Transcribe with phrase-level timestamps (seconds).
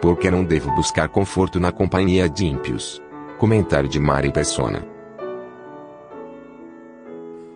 [0.00, 3.02] Porque não devo buscar conforto na companhia de ímpios.
[3.38, 4.86] Comentário de Mari Persona.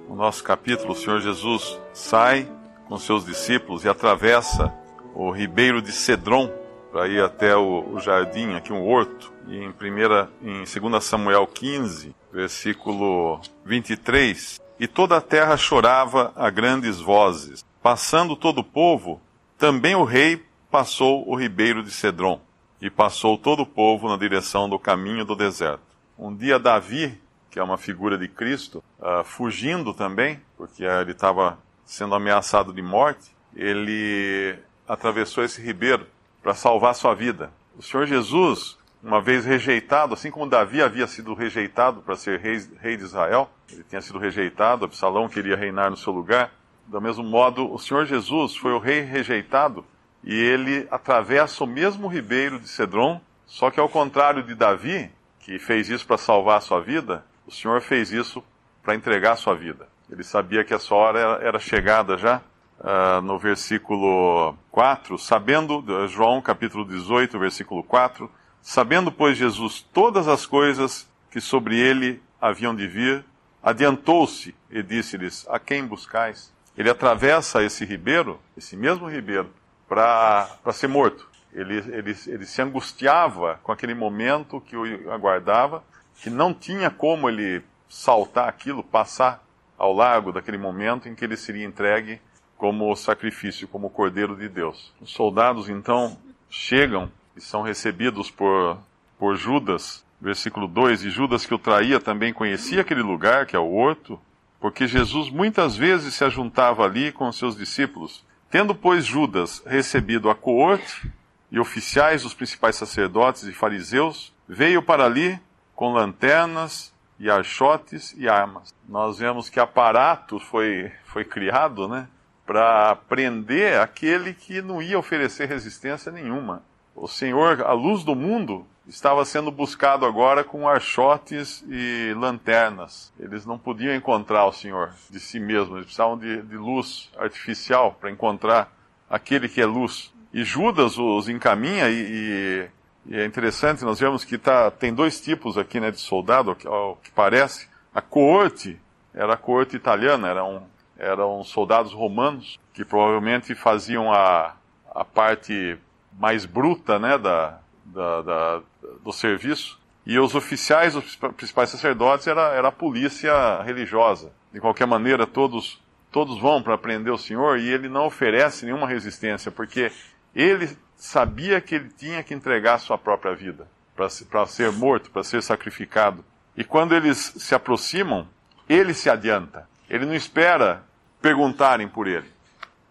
[0.09, 2.49] No nosso capítulo, o Senhor Jesus sai
[2.87, 4.73] com seus discípulos e atravessa
[5.15, 6.51] o ribeiro de Cedron
[6.93, 9.33] para ir até o, o, jardim, aqui um horto.
[9.49, 16.51] E em, primeira, em 2 Samuel 15, versículo 23, e toda a terra chorava a
[16.51, 17.65] grandes vozes.
[17.83, 19.21] Passando todo o povo,
[19.59, 20.41] também o rei
[20.75, 22.41] passou o ribeiro de Cedron,
[22.83, 25.85] e passou todo o povo na direção do caminho do deserto.
[26.19, 27.17] Um dia Davi,
[27.49, 32.83] que é uma figura de Cristo, uh, fugindo também, porque ele estava sendo ameaçado de
[32.83, 34.59] morte, ele
[34.89, 36.09] atravessou esse ribeiro
[36.43, 37.53] para salvar sua vida.
[37.79, 42.61] O Senhor Jesus, uma vez rejeitado, assim como Davi havia sido rejeitado para ser rei,
[42.81, 46.51] rei, de Israel, ele tinha sido rejeitado, Absalão queria reinar no seu lugar.
[46.89, 49.87] Do mesmo modo, o Senhor Jesus foi o rei rejeitado
[50.25, 55.59] e ele atravessa o mesmo ribeiro de Cedron, só que ao contrário de Davi, que
[55.59, 58.43] fez isso para salvar a sua vida, o Senhor fez isso
[58.83, 59.87] para entregar a sua vida.
[60.11, 62.41] Ele sabia que a sua hora era, era chegada já.
[62.81, 70.45] Uh, no versículo 4, sabendo, João capítulo 18, versículo 4, sabendo, pois, Jesus todas as
[70.45, 73.25] coisas que sobre ele haviam de vir,
[73.63, 76.53] adiantou-se e disse-lhes: A quem buscais?
[76.77, 79.51] Ele atravessa esse ribeiro, esse mesmo ribeiro,
[79.89, 81.29] para ser morto.
[81.53, 85.85] Ele, ele, ele se angustiava com aquele momento que o aguardava,
[86.21, 89.45] que não tinha como ele saltar aquilo, passar
[89.79, 92.21] ao largo daquele momento em que ele seria entregue
[92.57, 94.93] como sacrifício, como cordeiro de Deus.
[95.01, 96.17] Os soldados então
[96.49, 98.79] chegam e são recebidos por,
[99.19, 103.59] por Judas, versículo 2: E Judas que o traía também conhecia aquele lugar, que é
[103.59, 104.21] o horto,
[104.61, 108.25] porque Jesus muitas vezes se ajuntava ali com os seus discípulos.
[108.55, 111.13] Tendo, pois, Judas recebido a coorte
[111.51, 115.41] e oficiais dos principais sacerdotes e fariseus, veio para ali
[115.75, 118.73] com lanternas e archotes e armas.
[118.89, 122.07] Nós vemos que aparato foi, foi criado, né?
[122.47, 126.63] Para prender aquele que não ia oferecer resistência nenhuma.
[126.95, 133.13] O Senhor, a luz do mundo, estava sendo buscado agora com archotes e lanternas.
[133.19, 137.97] Eles não podiam encontrar o Senhor de si mesmos, eles precisavam de, de luz artificial
[137.99, 138.73] para encontrar
[139.09, 140.13] aquele que é luz.
[140.33, 142.69] E Judas os encaminha e,
[143.07, 146.57] e, e é interessante, nós vemos que tá, tem dois tipos aqui né, de soldado,
[146.67, 147.69] ao que, parece.
[147.95, 148.79] A coorte
[149.15, 150.67] era a coorte italiana, eram,
[150.99, 154.57] eram soldados romanos que provavelmente faziam a,
[154.93, 155.79] a parte
[156.19, 158.63] mais bruta né, da, da, da,
[159.03, 159.79] do serviço.
[160.07, 164.33] E os oficiais, os principais sacerdotes, era, era a polícia religiosa.
[164.53, 165.83] De qualquer maneira, todos,
[166.13, 169.91] todos vão para prender o Senhor e ele não oferece nenhuma resistência, porque
[170.35, 175.23] ele sabia que ele tinha que entregar a sua própria vida para ser morto, para
[175.23, 176.25] ser sacrificado.
[176.57, 178.29] E quando eles se aproximam,
[178.69, 179.69] ele se adianta.
[179.89, 180.85] Ele não espera
[181.21, 182.31] perguntarem por ele.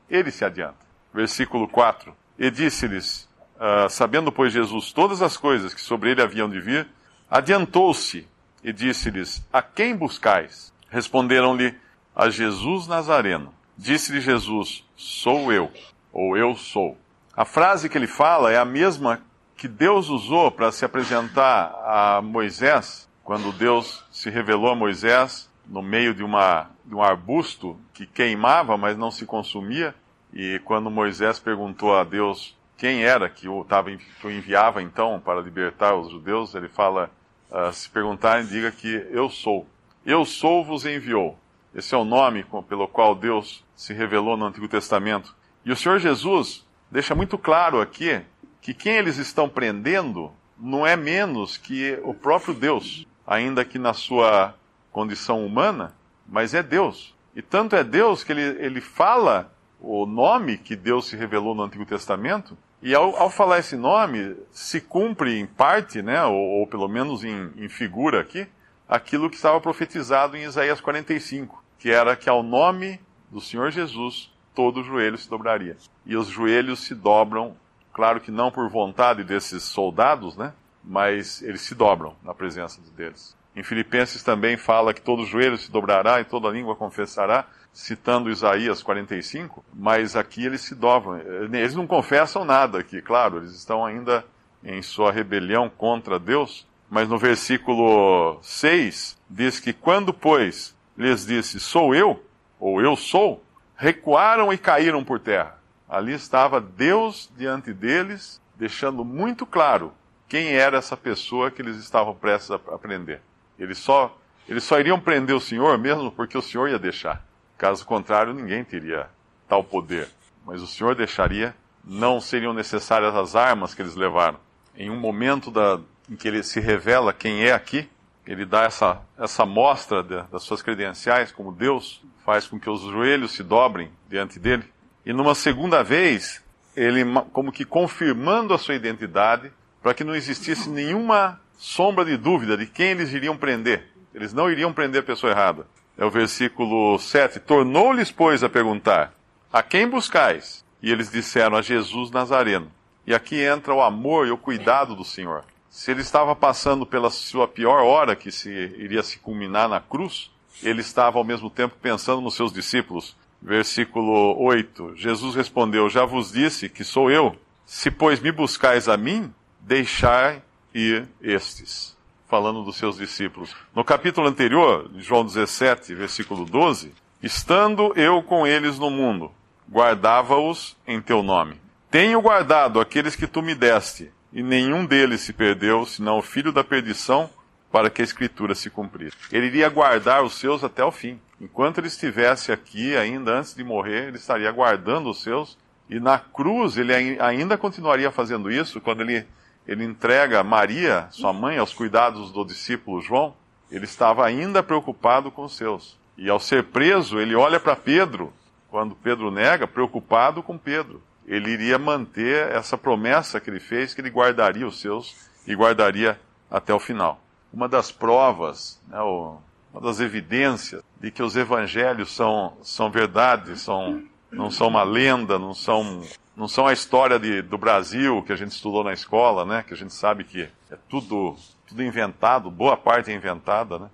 [0.10, 0.78] Ele se adianta.
[1.14, 2.16] Versículo 4.
[2.38, 3.30] E disse-lhes:
[3.64, 6.88] uh, Sabendo, pois, Jesus todas as coisas que sobre ele haviam de vir,
[7.30, 8.28] adiantou-se
[8.64, 10.74] e disse-lhes: A quem buscais?
[10.90, 11.74] Responderam-lhe:
[12.14, 13.54] A Jesus Nazareno.
[13.78, 15.72] Disse-lhe Jesus: Sou eu,
[16.12, 16.98] ou eu sou.
[17.36, 19.22] A frase que ele fala é a mesma
[19.58, 25.82] que Deus usou para se apresentar a Moisés, quando Deus se revelou a Moisés no
[25.82, 29.96] meio de, uma, de um arbusto que queimava, mas não se consumia.
[30.34, 35.20] E quando Moisés perguntou a Deus quem era que o, tava, que o enviava então
[35.20, 37.10] para libertar os judeus, ele fala:
[37.52, 39.68] uh, se perguntarem, diga que eu sou.
[40.06, 41.38] Eu sou vos enviou.
[41.74, 45.36] Esse é o nome pelo qual Deus se revelou no Antigo Testamento.
[45.66, 48.22] E o Senhor Jesus deixa muito claro aqui
[48.62, 53.94] que quem eles estão prendendo não é menos que o próprio Deus, ainda que na
[53.94, 54.56] sua
[54.92, 55.94] condição humana,
[56.28, 57.14] mas é Deus.
[57.36, 59.53] E tanto é Deus que ele, ele fala
[59.84, 64.36] o nome que Deus se revelou no Antigo Testamento, e ao, ao falar esse nome,
[64.50, 68.48] se cumpre em parte, né, ou, ou pelo menos em, em figura aqui,
[68.88, 73.00] aquilo que estava profetizado em Isaías 45, que era que ao nome
[73.30, 75.76] do Senhor Jesus, todo joelho se dobraria.
[76.06, 77.56] E os joelhos se dobram,
[77.92, 80.54] claro que não por vontade desses soldados, né?
[80.84, 83.36] Mas eles se dobram na presença deles.
[83.56, 88.82] Em Filipenses também fala que todo joelho se dobrará e toda língua confessará, citando Isaías
[88.82, 91.20] 45, mas aqui eles se dobram.
[91.20, 94.26] Eles não confessam nada aqui, claro, eles estão ainda
[94.64, 101.60] em sua rebelião contra Deus, mas no versículo 6 diz que quando, pois, lhes disse,
[101.60, 102.24] sou eu,
[102.60, 103.44] ou eu sou,
[103.76, 105.60] recuaram e caíram por terra.
[105.88, 109.94] Ali estava Deus diante deles, deixando muito claro
[110.28, 113.22] quem era essa pessoa que eles estavam prestes a aprender.
[113.58, 114.18] Eles só,
[114.48, 117.26] eles só iriam prender o Senhor mesmo porque o Senhor ia deixar.
[117.58, 119.10] Caso contrário, ninguém teria
[119.48, 120.10] tal poder.
[120.46, 124.40] Mas o Senhor deixaria, não seriam necessárias as armas que eles levaram.
[124.76, 125.80] Em um momento da,
[126.10, 127.90] em que ele se revela quem é aqui,
[128.26, 132.82] ele dá essa, essa mostra de, das suas credenciais como Deus, faz com que os
[132.82, 134.64] joelhos se dobrem diante dele.
[135.06, 136.44] E numa segunda vez,
[136.76, 139.52] ele, como que confirmando a sua identidade,
[139.82, 143.88] para que não existisse nenhuma sombra de dúvida de quem eles iriam prender.
[144.14, 145.68] Eles não iriam prender a pessoa errada.
[145.98, 147.40] É o versículo 7.
[147.40, 149.14] Tornou-lhes, pois, a perguntar:
[149.52, 150.64] A quem buscais?
[150.82, 152.72] E eles disseram: A Jesus Nazareno.
[153.06, 155.44] E aqui entra o amor e o cuidado do Senhor.
[155.70, 160.32] Se ele estava passando pela sua pior hora, que se iria se culminar na cruz,
[160.62, 163.16] ele estava ao mesmo tempo pensando nos seus discípulos.
[163.42, 167.36] Versículo 8: Jesus respondeu: Já vos disse que sou eu.
[167.66, 170.42] Se, pois, me buscais a mim, deixai
[170.74, 171.96] ir estes.
[172.28, 173.56] Falando dos seus discípulos.
[173.76, 179.32] No capítulo anterior, João 17, versículo 12: Estando eu com eles no mundo,
[179.70, 181.62] guardava-os em teu nome.
[181.92, 186.52] Tenho guardado aqueles que tu me deste e nenhum deles se perdeu, senão o filho
[186.52, 187.30] da perdição,
[187.72, 189.16] para que a escritura se cumprisse.
[189.32, 191.20] Ele iria guardar os seus até o fim.
[191.40, 195.58] Enquanto ele estivesse aqui, ainda antes de morrer, ele estaria guardando os seus,
[195.90, 199.26] e na cruz ele ainda continuaria fazendo isso, quando ele,
[199.68, 203.34] ele entrega Maria, sua mãe, aos cuidados do discípulo João,
[203.72, 205.98] ele estava ainda preocupado com os seus.
[206.18, 208.32] E ao ser preso, ele olha para Pedro,
[208.70, 214.02] quando Pedro nega, preocupado com Pedro ele iria manter essa promessa que ele fez, que
[214.02, 216.20] ele guardaria os seus e guardaria
[216.50, 217.20] até o final.
[217.52, 224.04] Uma das provas, né, uma das evidências de que os evangelhos são, são verdade, são,
[224.32, 226.02] não são uma lenda, não são,
[226.36, 229.74] não são a história de, do Brasil que a gente estudou na escola, né, que
[229.74, 231.36] a gente sabe que é tudo,
[231.68, 233.80] tudo inventado, boa parte é inventada.
[233.80, 233.90] Né?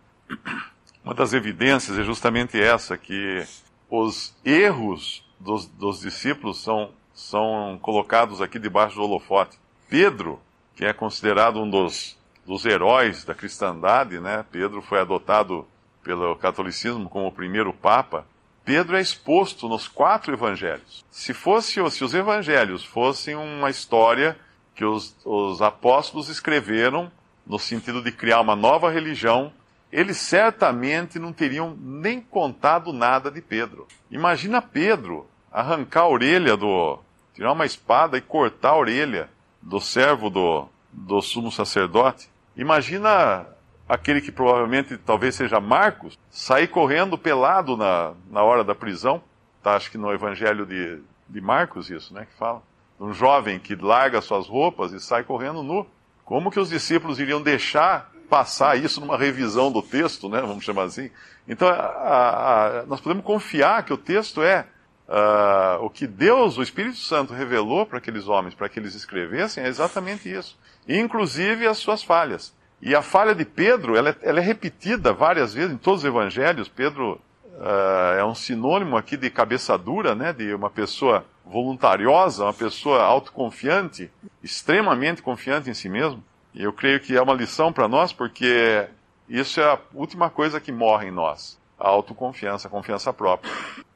[1.03, 3.45] Uma das evidências é justamente essa, que
[3.89, 9.59] os erros dos, dos discípulos são são colocados aqui debaixo do holofote.
[9.89, 10.39] Pedro,
[10.75, 14.45] que é considerado um dos, dos heróis da cristandade, né?
[14.49, 15.67] Pedro foi adotado
[16.01, 18.25] pelo catolicismo como o primeiro papa.
[18.63, 21.03] Pedro é exposto nos quatro evangelhos.
[21.09, 24.37] Se fosse, se os evangelhos fossem uma história
[24.75, 27.11] que os, os apóstolos escreveram
[27.45, 29.51] no sentido de criar uma nova religião,
[29.91, 33.87] eles certamente não teriam nem contado nada de Pedro.
[34.11, 36.99] Imagina Pedro arrancar a orelha do,
[37.33, 39.29] tirar uma espada e cortar a orelha
[39.61, 42.29] do servo do, do sumo sacerdote.
[42.55, 43.47] Imagina
[43.89, 49.21] aquele que provavelmente talvez seja Marcos, sair correndo pelado na, na hora da prisão.
[49.63, 52.61] Tá, acho que no evangelho de, de Marcos isso, né, que fala.
[52.99, 55.87] Um jovem que larga suas roupas e sai correndo nu.
[56.23, 60.83] Como que os discípulos iriam deixar passar isso numa revisão do texto, né, vamos chamar
[60.83, 61.09] assim?
[61.47, 61.73] Então, a,
[62.81, 64.67] a, nós podemos confiar que o texto é
[65.11, 69.63] Uh, o que Deus, o Espírito Santo, revelou para aqueles homens, para que eles escrevessem,
[69.63, 70.55] é exatamente isso.
[70.87, 72.53] Inclusive as suas falhas.
[72.81, 76.05] E a falha de Pedro, ela é, ela é repetida várias vezes em todos os
[76.05, 76.69] evangelhos.
[76.69, 82.53] Pedro uh, é um sinônimo aqui de cabeça dura, né, de uma pessoa voluntariosa, uma
[82.53, 84.09] pessoa autoconfiante,
[84.41, 86.23] extremamente confiante em si mesmo.
[86.53, 88.87] E eu creio que é uma lição para nós, porque
[89.27, 93.51] isso é a última coisa que morre em nós a autoconfiança, a confiança própria.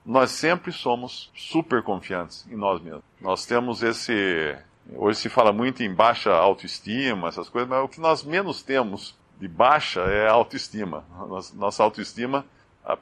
[0.06, 3.04] Nós sempre somos super confiantes em nós mesmos.
[3.20, 4.56] Nós temos esse.
[4.92, 9.16] Hoje se fala muito em baixa autoestima, essas coisas, mas o que nós menos temos
[9.40, 11.06] de baixa é a autoestima.
[11.54, 12.46] Nossa autoestima,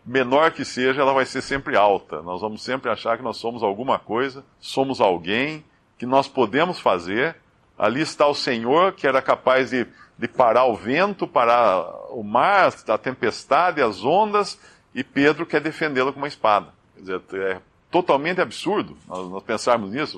[0.06, 2.22] menor que seja, ela vai ser sempre alta.
[2.22, 5.66] Nós vamos sempre achar que nós somos alguma coisa, somos alguém,
[5.98, 7.36] que nós podemos fazer.
[7.78, 12.72] Ali está o Senhor que era capaz de, de parar o vento, parar o mar,
[12.88, 14.60] a tempestade, as ondas,
[14.94, 16.68] e Pedro quer defendê-lo com uma espada.
[16.96, 17.62] Quer dizer, é
[17.92, 20.18] totalmente absurdo nós, nós pensarmos nisso.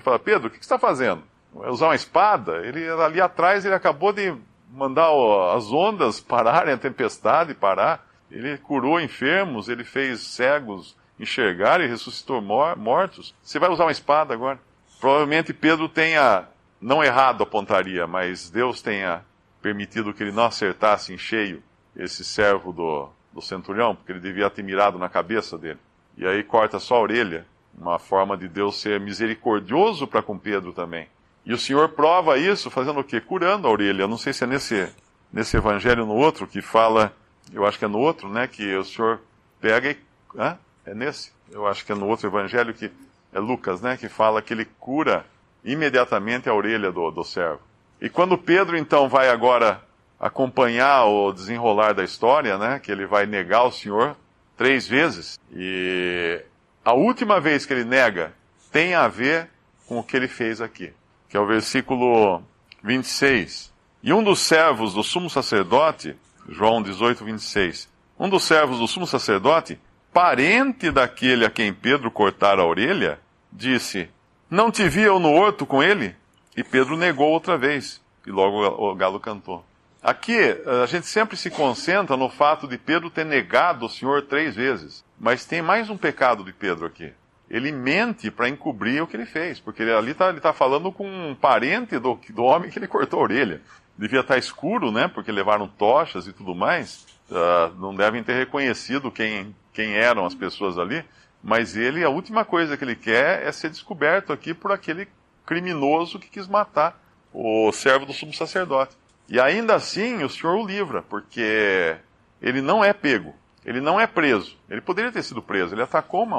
[0.00, 1.22] Fala, Pedro, o que, você está fazendo?
[1.52, 2.64] Usar uma espada?
[2.66, 4.36] Ele ali atrás ele acabou de
[4.70, 5.08] mandar
[5.56, 8.06] as ondas pararem, a tempestade parar.
[8.30, 13.34] Ele curou enfermos, ele fez cegos enxergar e ressuscitou mor mortos.
[13.42, 14.58] Você vai usar uma espada agora?
[15.00, 16.46] Provavelmente Pedro tenha
[16.80, 19.24] não errado a pontaria, mas Deus tenha
[19.62, 21.62] permitido que ele não acertasse em cheio
[21.96, 25.78] esse servo do, do centurião, porque ele devia ter mirado na cabeça dele.
[26.16, 30.72] E aí corta só a orelha, uma forma de Deus ser misericordioso para com Pedro
[30.72, 31.08] também.
[31.44, 33.20] E o Senhor prova isso fazendo o quê?
[33.20, 34.06] Curando a orelha.
[34.06, 34.88] Não sei se é nesse,
[35.32, 37.14] nesse evangelho no outro que fala,
[37.52, 38.46] eu acho que é no outro, né?
[38.46, 39.20] Que o Senhor
[39.60, 39.96] pega e.
[40.36, 40.58] Hã?
[40.86, 41.32] É nesse?
[41.50, 42.90] Eu acho que é no outro evangelho que
[43.32, 43.96] é Lucas, né?
[43.96, 45.26] Que fala que ele cura
[45.64, 47.60] imediatamente a orelha do, do servo.
[48.00, 49.82] E quando Pedro então vai agora
[50.18, 52.78] acompanhar o desenrolar da história, né?
[52.78, 54.16] Que ele vai negar o Senhor
[54.56, 55.38] três vezes.
[55.52, 56.42] E
[56.84, 58.32] a última vez que ele nega
[58.70, 59.48] tem a ver
[59.86, 60.92] com o que ele fez aqui
[61.34, 62.44] que é o versículo
[62.80, 63.72] 26.
[64.04, 66.14] E um dos servos do sumo sacerdote,
[66.48, 69.76] João 18, 26, um dos servos do sumo sacerdote,
[70.12, 73.18] parente daquele a quem Pedro cortara a orelha,
[73.52, 74.08] disse:
[74.48, 76.14] Não te vi eu no horto com ele?
[76.56, 78.00] E Pedro negou outra vez.
[78.24, 79.64] E logo o galo cantou.
[80.04, 80.38] Aqui,
[80.82, 85.04] a gente sempre se concentra no fato de Pedro ter negado o Senhor três vezes.
[85.18, 87.12] Mas tem mais um pecado de Pedro aqui
[87.48, 91.06] ele mente para encobrir o que ele fez, porque ele, ali está tá falando com
[91.06, 93.60] um parente do, do homem que ele cortou a orelha.
[93.96, 95.06] Devia estar tá escuro, né?
[95.06, 97.06] Porque levaram tochas e tudo mais.
[97.30, 101.04] Uh, não devem ter reconhecido quem, quem eram as pessoas ali.
[101.42, 105.06] Mas ele, a última coisa que ele quer é ser descoberto aqui por aquele
[105.46, 107.00] criminoso que quis matar
[107.32, 108.96] o servo do sumo sacerdote.
[109.28, 111.96] E ainda assim o Senhor o livra, porque
[112.42, 114.56] ele não é pego, ele não é preso.
[114.68, 116.38] Ele poderia ter sido preso, ele atacou uma,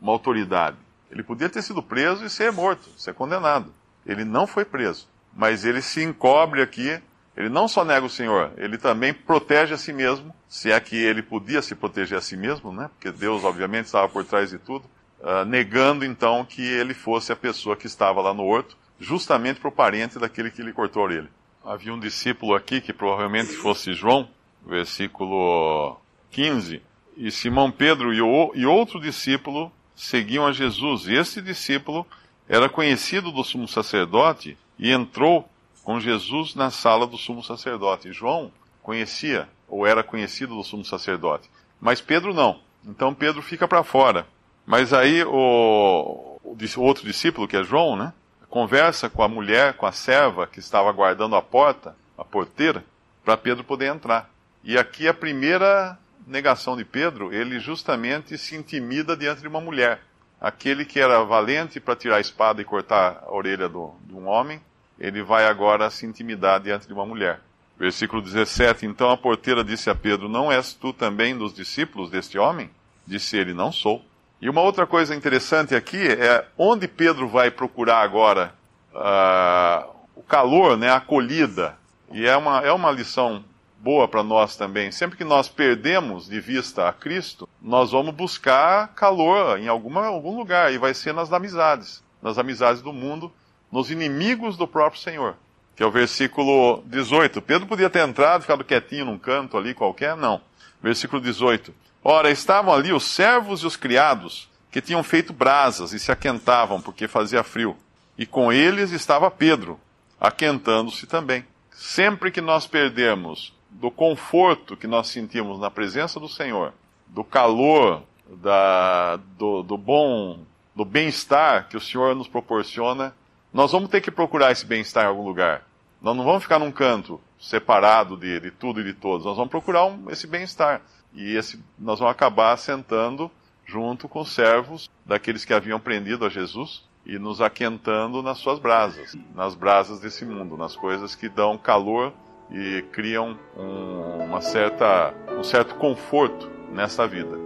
[0.00, 0.76] uma autoridade.
[1.10, 3.72] Ele podia ter sido preso e ser morto, ser condenado.
[4.04, 7.00] Ele não foi preso, mas ele se encobre aqui.
[7.36, 10.96] Ele não só nega o Senhor, ele também protege a si mesmo, se é que
[10.96, 12.90] ele podia se proteger a si mesmo, né?
[12.92, 14.84] Porque Deus, obviamente, estava por trás de tudo,
[15.20, 19.68] uh, negando então que ele fosse a pessoa que estava lá no horto, justamente para
[19.68, 21.30] o parente daquele que lhe cortou a orelha.
[21.68, 24.26] Havia um discípulo aqui que provavelmente fosse João,
[24.66, 26.80] versículo 15,
[27.14, 31.06] e Simão Pedro e, o, e outro discípulo seguiam a Jesus.
[31.06, 32.06] E este discípulo
[32.48, 35.46] era conhecido do sumo sacerdote e entrou
[35.84, 38.14] com Jesus na sala do sumo sacerdote.
[38.14, 38.50] João
[38.82, 41.50] conhecia, ou era conhecido do sumo sacerdote.
[41.78, 42.60] Mas Pedro não.
[42.82, 44.26] Então Pedro fica para fora.
[44.64, 48.14] Mas aí o, o, outro discípulo, que é João, né,
[48.48, 52.84] conversa com a mulher, com a serva que estava guardando a porta, a porteira,
[53.24, 54.30] para Pedro poder entrar.
[54.64, 60.00] E aqui a primeira negação de Pedro, ele justamente se intimida diante de uma mulher.
[60.40, 64.26] Aquele que era valente para tirar a espada e cortar a orelha do, de um
[64.28, 64.60] homem,
[64.98, 67.40] ele vai agora se intimidar diante de uma mulher.
[67.78, 72.38] Versículo 17: Então a porteira disse a Pedro: Não és tu também dos discípulos deste
[72.38, 72.70] homem?
[73.06, 74.04] Disse ele: Não sou.
[74.40, 78.54] E uma outra coisa interessante aqui é onde Pedro vai procurar agora
[78.94, 81.76] uh, o calor, né, a acolhida.
[82.12, 83.44] E é uma, é uma lição
[83.80, 84.92] boa para nós também.
[84.92, 90.36] Sempre que nós perdemos de vista a Cristo, nós vamos buscar calor em alguma, algum
[90.36, 93.32] lugar, e vai ser nas amizades, nas amizades do mundo,
[93.72, 95.36] nos inimigos do próprio Senhor.
[95.74, 97.42] Que é o versículo 18.
[97.42, 100.40] Pedro podia ter entrado, ficado quietinho num canto ali qualquer, não.
[100.80, 101.72] Versículo 18.
[102.02, 106.80] Ora, estavam ali os servos e os criados, que tinham feito brasas e se aquentavam,
[106.80, 107.76] porque fazia frio.
[108.16, 109.80] E com eles estava Pedro,
[110.20, 111.44] aquentando-se também.
[111.70, 116.72] Sempre que nós perdemos do conforto que nós sentimos na presença do Senhor,
[117.06, 120.40] do calor, da, do, do bom,
[120.74, 123.14] do bem-estar que o Senhor nos proporciona,
[123.52, 125.62] nós vamos ter que procurar esse bem-estar em algum lugar.
[126.00, 129.26] Nós não vamos ficar num canto separado de, de tudo e de todos.
[129.26, 130.80] Nós vamos procurar um, esse bem-estar.
[131.14, 133.30] E esse, nós vamos acabar sentando
[133.64, 138.58] junto com os servos daqueles que haviam prendido a Jesus e nos aquentando nas suas
[138.58, 142.12] brasas, nas brasas desse mundo, nas coisas que dão calor
[142.50, 147.38] e criam um, uma certa, um certo conforto nessa vida.